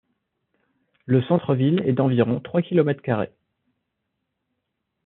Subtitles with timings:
[1.05, 3.35] Le centre-ville est d'environ trois kilomètres carrés.